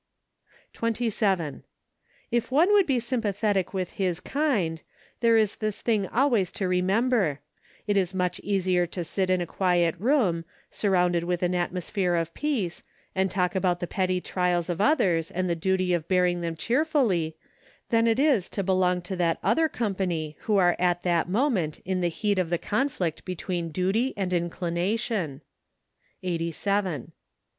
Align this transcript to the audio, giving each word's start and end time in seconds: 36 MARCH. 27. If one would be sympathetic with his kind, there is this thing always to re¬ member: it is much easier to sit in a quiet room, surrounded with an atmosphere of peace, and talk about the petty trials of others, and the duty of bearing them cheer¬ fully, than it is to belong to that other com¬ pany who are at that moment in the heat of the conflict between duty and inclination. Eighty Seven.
36 0.73 0.81
MARCH. 0.81 0.93
27. 0.97 1.63
If 2.31 2.51
one 2.51 2.73
would 2.73 2.87
be 2.87 2.99
sympathetic 2.99 3.71
with 3.71 3.91
his 3.91 4.19
kind, 4.19 4.81
there 5.19 5.37
is 5.37 5.57
this 5.57 5.83
thing 5.83 6.07
always 6.07 6.51
to 6.53 6.63
re¬ 6.67 6.83
member: 6.83 7.39
it 7.85 7.95
is 7.95 8.15
much 8.15 8.39
easier 8.39 8.87
to 8.87 9.03
sit 9.03 9.29
in 9.29 9.41
a 9.41 9.45
quiet 9.45 9.93
room, 9.99 10.43
surrounded 10.71 11.23
with 11.25 11.43
an 11.43 11.53
atmosphere 11.53 12.15
of 12.15 12.33
peace, 12.33 12.81
and 13.13 13.29
talk 13.29 13.53
about 13.53 13.79
the 13.79 13.85
petty 13.85 14.19
trials 14.19 14.71
of 14.71 14.81
others, 14.81 15.29
and 15.29 15.47
the 15.47 15.55
duty 15.55 15.93
of 15.93 16.07
bearing 16.07 16.41
them 16.41 16.55
cheer¬ 16.55 16.83
fully, 16.83 17.35
than 17.91 18.07
it 18.07 18.17
is 18.17 18.49
to 18.49 18.63
belong 18.63 19.03
to 19.03 19.15
that 19.15 19.37
other 19.43 19.69
com¬ 19.69 19.93
pany 19.95 20.33
who 20.45 20.57
are 20.57 20.75
at 20.79 21.03
that 21.03 21.29
moment 21.29 21.77
in 21.85 22.01
the 22.01 22.07
heat 22.07 22.39
of 22.39 22.49
the 22.49 22.57
conflict 22.57 23.23
between 23.23 23.69
duty 23.69 24.15
and 24.17 24.33
inclination. 24.33 25.41
Eighty 26.23 26.51
Seven. 26.51 27.11